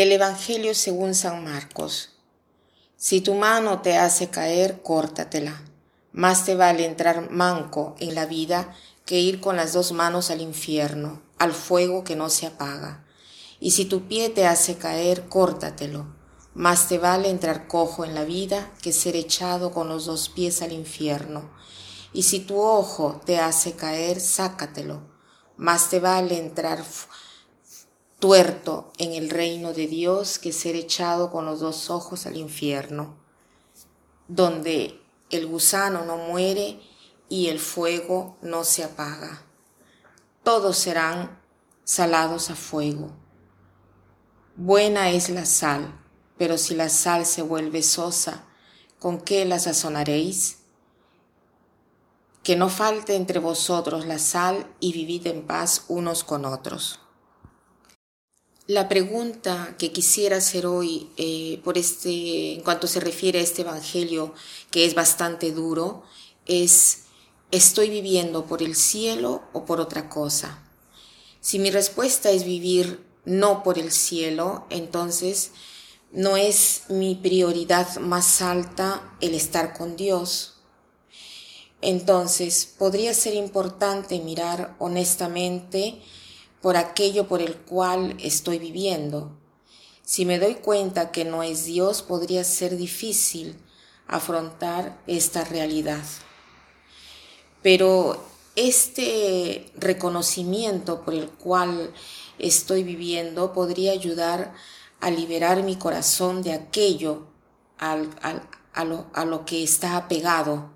Del 0.00 0.12
Evangelio 0.12 0.74
según 0.74 1.14
San 1.14 1.44
Marcos. 1.44 2.08
Si 2.96 3.20
tu 3.20 3.34
mano 3.34 3.82
te 3.82 3.98
hace 3.98 4.30
caer, 4.30 4.80
córtatela. 4.80 5.62
Más 6.12 6.46
te 6.46 6.54
vale 6.54 6.86
entrar 6.86 7.30
manco 7.30 7.96
en 7.98 8.14
la 8.14 8.24
vida 8.24 8.74
que 9.04 9.20
ir 9.20 9.42
con 9.42 9.56
las 9.56 9.74
dos 9.74 9.92
manos 9.92 10.30
al 10.30 10.40
infierno, 10.40 11.20
al 11.36 11.52
fuego 11.52 12.02
que 12.02 12.16
no 12.16 12.30
se 12.30 12.46
apaga. 12.46 13.04
Y 13.60 13.72
si 13.72 13.84
tu 13.84 14.08
pie 14.08 14.30
te 14.30 14.46
hace 14.46 14.78
caer, 14.78 15.28
córtatelo. 15.28 16.06
Más 16.54 16.88
te 16.88 16.96
vale 16.96 17.28
entrar 17.28 17.68
cojo 17.68 18.06
en 18.06 18.14
la 18.14 18.24
vida 18.24 18.72
que 18.80 18.94
ser 18.94 19.16
echado 19.16 19.70
con 19.70 19.90
los 19.90 20.06
dos 20.06 20.30
pies 20.30 20.62
al 20.62 20.72
infierno. 20.72 21.50
Y 22.14 22.22
si 22.22 22.40
tu 22.40 22.58
ojo 22.58 23.20
te 23.26 23.38
hace 23.38 23.74
caer, 23.74 24.18
sácatelo. 24.18 25.02
Más 25.58 25.90
te 25.90 26.00
vale 26.00 26.38
entrar 26.38 26.82
tuerto 28.20 28.92
en 28.98 29.14
el 29.14 29.30
reino 29.30 29.72
de 29.72 29.86
Dios 29.86 30.38
que 30.38 30.52
ser 30.52 30.76
echado 30.76 31.32
con 31.32 31.46
los 31.46 31.60
dos 31.60 31.88
ojos 31.88 32.26
al 32.26 32.36
infierno, 32.36 33.16
donde 34.28 35.00
el 35.30 35.46
gusano 35.46 36.04
no 36.04 36.18
muere 36.18 36.78
y 37.30 37.48
el 37.48 37.58
fuego 37.58 38.36
no 38.42 38.62
se 38.64 38.84
apaga. 38.84 39.42
Todos 40.44 40.76
serán 40.76 41.40
salados 41.84 42.50
a 42.50 42.56
fuego. 42.56 43.10
Buena 44.54 45.10
es 45.10 45.30
la 45.30 45.46
sal, 45.46 45.98
pero 46.36 46.58
si 46.58 46.74
la 46.74 46.90
sal 46.90 47.24
se 47.24 47.40
vuelve 47.40 47.82
sosa, 47.82 48.44
¿con 48.98 49.18
qué 49.18 49.46
la 49.46 49.58
sazonaréis? 49.58 50.58
Que 52.42 52.54
no 52.54 52.68
falte 52.68 53.16
entre 53.16 53.38
vosotros 53.38 54.04
la 54.04 54.18
sal 54.18 54.66
y 54.78 54.92
vivid 54.92 55.26
en 55.26 55.46
paz 55.46 55.84
unos 55.88 56.22
con 56.22 56.44
otros. 56.44 57.00
La 58.70 58.88
pregunta 58.88 59.74
que 59.80 59.90
quisiera 59.90 60.36
hacer 60.36 60.64
hoy 60.64 61.10
eh, 61.16 61.60
por 61.64 61.76
este, 61.76 62.52
en 62.52 62.60
cuanto 62.60 62.86
se 62.86 63.00
refiere 63.00 63.40
a 63.40 63.42
este 63.42 63.62
evangelio 63.62 64.32
que 64.70 64.84
es 64.84 64.94
bastante 64.94 65.50
duro, 65.50 66.04
es 66.46 67.06
¿estoy 67.50 67.90
viviendo 67.90 68.46
por 68.46 68.62
el 68.62 68.76
cielo 68.76 69.42
o 69.52 69.64
por 69.64 69.80
otra 69.80 70.08
cosa? 70.08 70.62
Si 71.40 71.58
mi 71.58 71.72
respuesta 71.72 72.30
es 72.30 72.44
vivir 72.44 73.04
no 73.24 73.64
por 73.64 73.76
el 73.76 73.90
cielo, 73.90 74.66
entonces 74.70 75.50
no 76.12 76.36
es 76.36 76.82
mi 76.88 77.16
prioridad 77.16 77.96
más 77.98 78.40
alta 78.40 79.16
el 79.20 79.34
estar 79.34 79.76
con 79.76 79.96
Dios. 79.96 80.60
Entonces 81.80 82.72
podría 82.78 83.14
ser 83.14 83.34
importante 83.34 84.20
mirar 84.20 84.76
honestamente 84.78 86.00
por 86.60 86.76
aquello 86.76 87.26
por 87.26 87.40
el 87.40 87.56
cual 87.56 88.16
estoy 88.20 88.58
viviendo. 88.58 89.36
Si 90.02 90.26
me 90.26 90.38
doy 90.38 90.56
cuenta 90.56 91.12
que 91.12 91.24
no 91.24 91.42
es 91.42 91.64
Dios, 91.64 92.02
podría 92.02 92.44
ser 92.44 92.76
difícil 92.76 93.56
afrontar 94.06 95.00
esta 95.06 95.44
realidad. 95.44 96.04
Pero 97.62 98.22
este 98.56 99.70
reconocimiento 99.76 101.02
por 101.02 101.14
el 101.14 101.30
cual 101.30 101.94
estoy 102.38 102.82
viviendo 102.82 103.52
podría 103.52 103.92
ayudar 103.92 104.52
a 105.00 105.10
liberar 105.10 105.62
mi 105.62 105.76
corazón 105.76 106.42
de 106.42 106.52
aquello 106.52 107.26
a, 107.78 107.96
lo, 108.84 109.06
a 109.14 109.24
lo 109.24 109.44
que 109.44 109.62
está 109.62 109.96
apegado. 109.96 110.70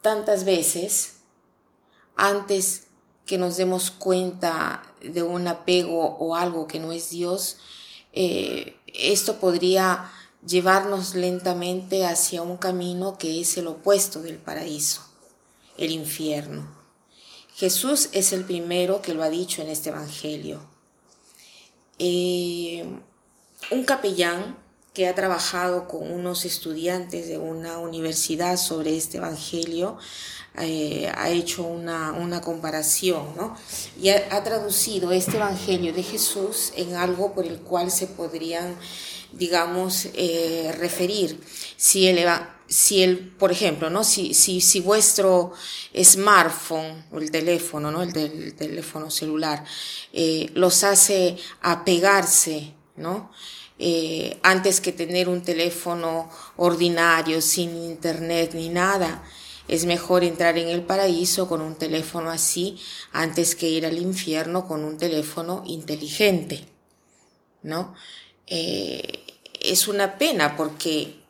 Tantas 0.00 0.44
veces, 0.44 1.16
antes 2.16 2.87
que 3.28 3.38
nos 3.38 3.58
demos 3.58 3.90
cuenta 3.90 4.82
de 5.02 5.22
un 5.22 5.46
apego 5.46 6.16
o 6.18 6.34
algo 6.34 6.66
que 6.66 6.80
no 6.80 6.92
es 6.92 7.10
Dios, 7.10 7.58
eh, 8.14 8.74
esto 8.86 9.38
podría 9.38 10.10
llevarnos 10.46 11.14
lentamente 11.14 12.06
hacia 12.06 12.40
un 12.40 12.56
camino 12.56 13.18
que 13.18 13.40
es 13.40 13.58
el 13.58 13.66
opuesto 13.66 14.22
del 14.22 14.38
paraíso, 14.38 15.02
el 15.76 15.92
infierno. 15.92 16.66
Jesús 17.54 18.08
es 18.12 18.32
el 18.32 18.44
primero 18.44 19.02
que 19.02 19.12
lo 19.12 19.22
ha 19.22 19.28
dicho 19.28 19.60
en 19.60 19.68
este 19.68 19.90
Evangelio. 19.90 20.62
Eh, 21.98 22.88
un 23.70 23.84
capellán 23.84 24.56
que 24.94 25.06
ha 25.06 25.14
trabajado 25.14 25.86
con 25.86 26.10
unos 26.10 26.44
estudiantes 26.44 27.28
de 27.28 27.38
una 27.38 27.78
universidad 27.78 28.56
sobre 28.56 28.96
este 28.96 29.18
Evangelio 29.18 29.98
eh, 30.60 31.12
ha 31.14 31.30
hecho 31.30 31.62
una, 31.62 32.12
una 32.12 32.40
comparación, 32.40 33.36
¿no? 33.36 33.56
Y 34.00 34.08
ha, 34.08 34.42
traducido 34.42 35.12
este 35.12 35.36
Evangelio 35.36 35.92
de 35.92 36.02
Jesús 36.02 36.72
en 36.76 36.96
algo 36.96 37.32
por 37.32 37.46
el 37.46 37.60
cual 37.60 37.92
se 37.92 38.08
podrían, 38.08 38.76
digamos, 39.32 40.08
eh, 40.14 40.74
referir. 40.78 41.40
Si 41.76 42.08
el, 42.08 42.26
si 42.66 43.02
el, 43.02 43.28
por 43.28 43.52
ejemplo, 43.52 43.88
¿no? 43.88 44.02
Si, 44.02 44.34
si, 44.34 44.60
si 44.60 44.80
vuestro 44.80 45.52
smartphone, 46.02 47.04
o 47.12 47.18
el 47.18 47.30
teléfono, 47.30 47.92
¿no? 47.92 48.02
El 48.02 48.54
teléfono 48.56 49.10
celular, 49.10 49.64
eh, 50.12 50.50
los 50.54 50.82
hace 50.82 51.36
apegarse, 51.60 52.74
¿no? 52.96 53.30
Antes 54.42 54.80
que 54.80 54.92
tener 54.92 55.28
un 55.28 55.42
teléfono 55.42 56.28
ordinario, 56.56 57.40
sin 57.40 57.76
internet 57.76 58.52
ni 58.54 58.68
nada, 58.68 59.22
es 59.68 59.84
mejor 59.84 60.24
entrar 60.24 60.56
en 60.58 60.68
el 60.68 60.82
paraíso 60.82 61.46
con 61.46 61.60
un 61.60 61.74
teléfono 61.74 62.30
así 62.30 62.80
antes 63.12 63.54
que 63.54 63.68
ir 63.68 63.84
al 63.84 63.98
infierno 63.98 64.66
con 64.66 64.82
un 64.82 64.96
teléfono 64.96 65.62
inteligente, 65.66 66.64
¿no? 67.62 67.94
Eh, 68.46 69.24
es 69.60 69.86
una 69.86 70.16
pena 70.16 70.56
porque 70.56 71.20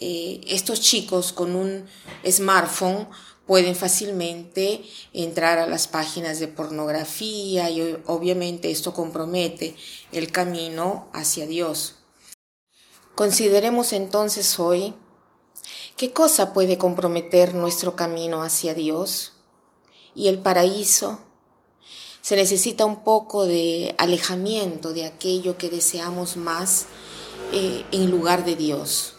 eh, 0.00 0.40
estos 0.46 0.80
chicos 0.80 1.32
con 1.32 1.56
un 1.56 1.86
smartphone 2.24 3.08
pueden 3.48 3.74
fácilmente 3.74 4.82
entrar 5.12 5.58
a 5.58 5.66
las 5.66 5.88
páginas 5.88 6.38
de 6.38 6.46
pornografía 6.46 7.68
y 7.70 7.98
obviamente 8.06 8.70
esto 8.70 8.94
compromete 8.94 9.74
el 10.12 10.30
camino 10.30 11.08
hacia 11.12 11.48
Dios. 11.48 11.96
Consideremos 13.16 13.92
entonces 13.92 14.60
hoy 14.60 14.94
¿Qué 15.98 16.12
cosa 16.12 16.52
puede 16.52 16.78
comprometer 16.78 17.56
nuestro 17.56 17.96
camino 17.96 18.44
hacia 18.44 18.72
Dios 18.72 19.32
y 20.14 20.28
el 20.28 20.38
paraíso? 20.38 21.18
Se 22.22 22.36
necesita 22.36 22.84
un 22.84 23.02
poco 23.02 23.46
de 23.46 23.96
alejamiento 23.98 24.92
de 24.92 25.06
aquello 25.06 25.58
que 25.58 25.70
deseamos 25.70 26.36
más 26.36 26.86
eh, 27.52 27.84
en 27.90 28.12
lugar 28.12 28.44
de 28.44 28.54
Dios. 28.54 29.17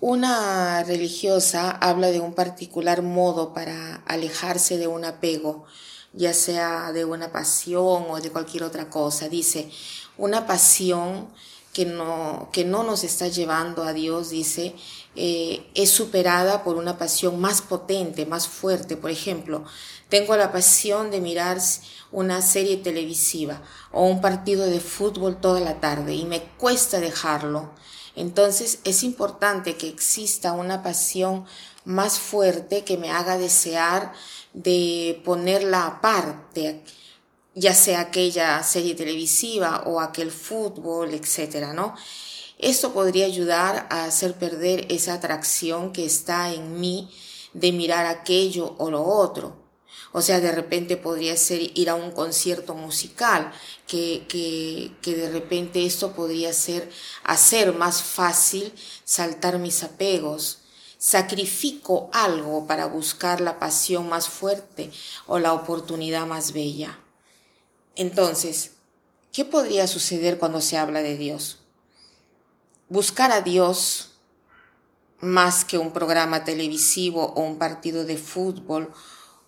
Una 0.00 0.82
religiosa 0.82 1.70
habla 1.70 2.10
de 2.10 2.20
un 2.20 2.34
particular 2.34 3.02
modo 3.02 3.54
para 3.54 4.02
alejarse 4.06 4.76
de 4.76 4.86
un 4.86 5.04
apego, 5.04 5.64
ya 6.12 6.34
sea 6.34 6.92
de 6.92 7.04
una 7.04 7.32
pasión 7.32 8.06
o 8.10 8.20
de 8.20 8.30
cualquier 8.30 8.64
otra 8.64 8.90
cosa. 8.90 9.28
Dice, 9.28 9.70
una 10.18 10.46
pasión 10.46 11.28
que 11.72 11.86
no, 11.86 12.50
que 12.52 12.64
no 12.64 12.82
nos 12.82 13.04
está 13.04 13.28
llevando 13.28 13.84
a 13.84 13.92
Dios, 13.92 14.30
dice, 14.30 14.74
eh, 15.16 15.66
es 15.74 15.90
superada 15.90 16.64
por 16.64 16.76
una 16.76 16.98
pasión 16.98 17.40
más 17.40 17.62
potente, 17.62 18.26
más 18.26 18.48
fuerte. 18.48 18.96
Por 18.96 19.10
ejemplo, 19.10 19.64
tengo 20.08 20.36
la 20.36 20.52
pasión 20.52 21.10
de 21.10 21.20
mirar 21.20 21.58
una 22.12 22.42
serie 22.42 22.76
televisiva 22.76 23.62
o 23.90 24.04
un 24.06 24.20
partido 24.20 24.66
de 24.66 24.80
fútbol 24.80 25.40
toda 25.40 25.60
la 25.60 25.80
tarde 25.80 26.14
y 26.14 26.24
me 26.24 26.42
cuesta 26.42 27.00
dejarlo. 27.00 27.70
Entonces 28.16 28.78
es 28.84 29.02
importante 29.02 29.76
que 29.76 29.88
exista 29.88 30.52
una 30.52 30.82
pasión 30.82 31.44
más 31.84 32.18
fuerte 32.18 32.84
que 32.84 32.96
me 32.96 33.10
haga 33.10 33.38
desear 33.38 34.12
de 34.52 35.20
ponerla 35.24 35.86
aparte 35.86 36.82
ya 37.54 37.74
sea 37.74 38.00
aquella 38.00 38.62
serie 38.62 38.94
televisiva 38.94 39.84
o 39.86 40.00
aquel 40.00 40.30
fútbol, 40.30 41.14
etcétera, 41.14 41.72
¿no? 41.72 41.94
Esto 42.58 42.92
podría 42.92 43.26
ayudar 43.26 43.86
a 43.90 44.04
hacer 44.04 44.34
perder 44.34 44.86
esa 44.90 45.14
atracción 45.14 45.92
que 45.92 46.04
está 46.04 46.52
en 46.52 46.80
mí 46.80 47.10
de 47.52 47.72
mirar 47.72 48.06
aquello 48.06 48.74
o 48.78 48.90
lo 48.90 49.04
otro. 49.04 49.63
O 50.16 50.22
sea, 50.22 50.38
de 50.38 50.52
repente 50.52 50.96
podría 50.96 51.36
ser 51.36 51.76
ir 51.76 51.90
a 51.90 51.96
un 51.96 52.12
concierto 52.12 52.76
musical, 52.76 53.52
que, 53.88 54.26
que, 54.28 54.92
que 55.02 55.16
de 55.16 55.28
repente 55.28 55.84
esto 55.84 56.12
podría 56.12 56.52
ser 56.52 56.88
hacer 57.24 57.74
más 57.74 58.00
fácil 58.00 58.72
saltar 59.02 59.58
mis 59.58 59.82
apegos. 59.82 60.60
Sacrifico 60.98 62.10
algo 62.12 62.64
para 62.68 62.86
buscar 62.86 63.40
la 63.40 63.58
pasión 63.58 64.08
más 64.08 64.28
fuerte 64.28 64.92
o 65.26 65.40
la 65.40 65.52
oportunidad 65.52 66.28
más 66.28 66.52
bella. 66.52 66.96
Entonces, 67.96 68.70
¿qué 69.32 69.44
podría 69.44 69.88
suceder 69.88 70.38
cuando 70.38 70.60
se 70.60 70.78
habla 70.78 71.02
de 71.02 71.16
Dios? 71.16 71.58
Buscar 72.88 73.32
a 73.32 73.40
Dios 73.40 74.12
más 75.18 75.64
que 75.64 75.76
un 75.76 75.92
programa 75.92 76.44
televisivo 76.44 77.32
o 77.34 77.40
un 77.40 77.58
partido 77.58 78.04
de 78.04 78.16
fútbol 78.16 78.92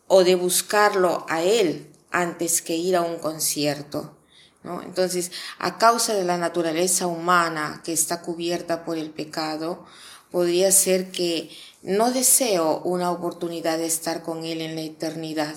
o 0.09 0.25
de 0.25 0.35
buscarlo 0.35 1.27
a 1.29 1.43
Él 1.43 1.93
antes 2.11 2.63
que 2.63 2.77
ir 2.77 2.97
a 2.97 3.03
un 3.03 3.19
concierto. 3.19 4.17
¿no? 4.63 4.83
Entonces, 4.83 5.33
a 5.59 5.79
causa 5.79 6.15
de 6.15 6.25
la 6.25 6.39
naturaleza 6.39 7.07
humana 7.07 7.83
que 7.85 7.93
está 7.93 8.23
cubierta 8.23 8.85
por 8.85 8.99
el 8.99 9.11
pecado, 9.11 9.85
podría 10.31 10.73
ser 10.73 11.11
que 11.11 11.51
no 11.83 12.11
deseo 12.11 12.81
una 12.81 13.11
oportunidad 13.11 13.79
de 13.79 13.87
estar 13.87 14.23
con 14.23 14.45
Él 14.45 14.61
en 14.61 14.75
la 14.75 14.83
eternidad. 14.83 15.55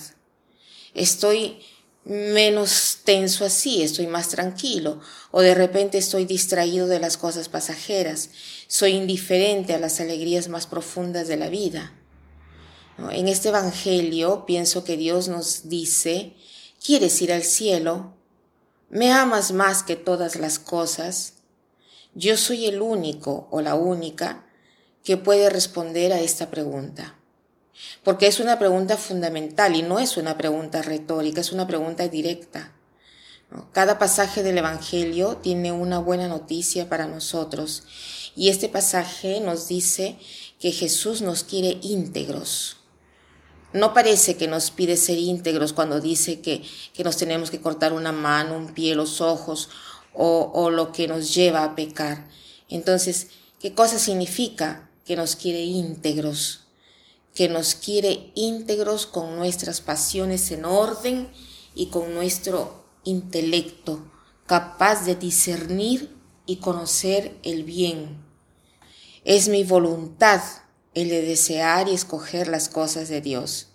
Estoy 0.93 1.59
menos 2.05 2.99
tenso 3.03 3.45
así, 3.45 3.83
estoy 3.83 4.07
más 4.07 4.29
tranquilo, 4.29 4.99
o 5.31 5.41
de 5.41 5.53
repente 5.53 5.97
estoy 5.97 6.25
distraído 6.25 6.87
de 6.87 6.99
las 6.99 7.17
cosas 7.17 7.49
pasajeras, 7.49 8.29
soy 8.67 8.91
indiferente 8.91 9.73
a 9.73 9.79
las 9.79 9.99
alegrías 9.99 10.47
más 10.47 10.65
profundas 10.65 11.27
de 11.27 11.37
la 11.37 11.49
vida. 11.49 11.98
En 13.11 13.27
este 13.27 13.49
Evangelio 13.49 14.45
pienso 14.45 14.83
que 14.83 14.97
Dios 14.97 15.29
nos 15.29 15.69
dice, 15.69 16.33
¿quieres 16.83 17.21
ir 17.21 17.31
al 17.31 17.43
cielo? 17.43 18.13
¿Me 18.89 19.11
amas 19.11 19.51
más 19.51 19.83
que 19.83 19.95
todas 19.95 20.35
las 20.35 20.59
cosas? 20.59 21.33
Yo 22.13 22.35
soy 22.37 22.65
el 22.65 22.81
único 22.81 23.47
o 23.51 23.61
la 23.61 23.75
única 23.75 24.45
que 25.03 25.15
puede 25.15 25.49
responder 25.49 26.11
a 26.11 26.19
esta 26.19 26.49
pregunta. 26.51 27.15
Porque 28.03 28.27
es 28.27 28.39
una 28.39 28.59
pregunta 28.59 28.97
fundamental 28.97 29.75
y 29.75 29.81
no 29.81 29.99
es 29.99 30.17
una 30.17 30.37
pregunta 30.37 30.81
retórica, 30.81 31.39
es 31.39 31.51
una 31.51 31.67
pregunta 31.67 32.07
directa. 32.07 32.73
Cada 33.71 33.97
pasaje 33.97 34.43
del 34.43 34.57
Evangelio 34.57 35.37
tiene 35.37 35.71
una 35.71 35.99
buena 35.99 36.27
noticia 36.27 36.89
para 36.89 37.07
nosotros 37.07 37.83
y 38.35 38.49
este 38.49 38.69
pasaje 38.69 39.39
nos 39.39 39.67
dice 39.67 40.17
que 40.59 40.71
Jesús 40.71 41.21
nos 41.21 41.43
quiere 41.43 41.79
íntegros. 41.81 42.78
No 43.73 43.93
parece 43.93 44.35
que 44.35 44.47
nos 44.47 44.71
pide 44.71 44.97
ser 44.97 45.17
íntegros 45.17 45.73
cuando 45.73 45.99
dice 45.99 46.41
que, 46.41 46.63
que 46.93 47.03
nos 47.03 47.17
tenemos 47.17 47.51
que 47.51 47.61
cortar 47.61 47.93
una 47.93 48.11
mano, 48.11 48.57
un 48.57 48.73
pie, 48.73 48.95
los 48.95 49.21
ojos 49.21 49.69
o, 50.13 50.51
o 50.53 50.69
lo 50.69 50.91
que 50.91 51.07
nos 51.07 51.33
lleva 51.33 51.63
a 51.63 51.75
pecar. 51.75 52.27
Entonces, 52.67 53.27
¿qué 53.59 53.73
cosa 53.73 53.99
significa 53.99 54.89
que 55.05 55.15
nos 55.15 55.35
quiere 55.35 55.61
íntegros? 55.63 56.65
que 57.39 57.47
nos 57.47 57.75
quiere 57.75 58.31
íntegros 58.35 59.05
con 59.05 59.37
nuestras 59.37 59.81
pasiones 59.81 60.51
en 60.51 60.65
orden 60.65 61.29
y 61.73 61.87
con 61.87 62.13
nuestro 62.13 62.83
intelecto, 63.05 64.11
capaz 64.45 65.05
de 65.05 65.15
discernir 65.15 66.13
y 66.45 66.57
conocer 66.57 67.37
el 67.43 67.63
bien. 67.63 68.21
Es 69.23 69.47
mi 69.47 69.63
voluntad 69.63 70.41
el 70.93 71.09
de 71.09 71.21
desear 71.21 71.87
y 71.87 71.93
escoger 71.93 72.47
las 72.47 72.69
cosas 72.69 73.09
de 73.09 73.21
Dios. 73.21 73.67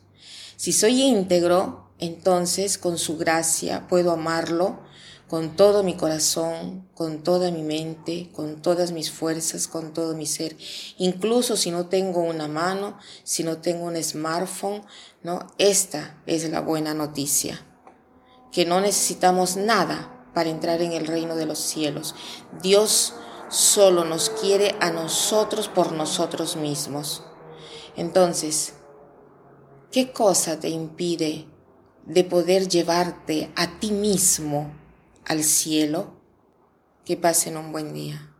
Si 0.56 0.72
soy 0.72 1.02
íntegro, 1.02 1.90
entonces 1.98 2.78
con 2.78 2.98
su 2.98 3.16
gracia 3.16 3.86
puedo 3.88 4.12
amarlo 4.12 4.80
con 5.28 5.56
todo 5.56 5.82
mi 5.82 5.96
corazón, 5.96 6.86
con 6.94 7.22
toda 7.22 7.50
mi 7.50 7.62
mente, 7.62 8.30
con 8.32 8.60
todas 8.60 8.92
mis 8.92 9.10
fuerzas, 9.10 9.66
con 9.66 9.92
todo 9.92 10.14
mi 10.14 10.26
ser. 10.26 10.56
Incluso 10.98 11.56
si 11.56 11.70
no 11.70 11.86
tengo 11.86 12.20
una 12.20 12.46
mano, 12.46 12.98
si 13.24 13.42
no 13.42 13.58
tengo 13.58 13.86
un 13.86 14.00
smartphone, 14.02 14.82
¿no? 15.22 15.46
Esta 15.58 16.22
es 16.26 16.48
la 16.50 16.60
buena 16.60 16.94
noticia. 16.94 17.64
Que 18.52 18.64
no 18.66 18.80
necesitamos 18.80 19.56
nada 19.56 20.28
para 20.34 20.50
entrar 20.50 20.82
en 20.82 20.92
el 20.92 21.06
reino 21.06 21.36
de 21.36 21.46
los 21.46 21.58
cielos. 21.58 22.14
Dios 22.62 23.14
solo 23.48 24.04
nos 24.04 24.30
quiere 24.44 24.74
a 24.80 24.90
nosotros 24.90 25.68
por 25.68 25.92
nosotros 25.92 26.56
mismos. 26.56 27.24
Entonces, 27.96 28.74
¿qué 29.90 30.12
cosa 30.12 30.60
te 30.60 30.68
impide 30.68 31.46
de 32.06 32.24
poder 32.24 32.68
llevarte 32.68 33.50
a 33.56 33.78
ti 33.78 33.90
mismo 33.90 34.72
al 35.24 35.42
cielo. 35.42 36.20
Que 37.04 37.16
pasen 37.16 37.56
un 37.56 37.72
buen 37.72 37.92
día. 37.92 38.33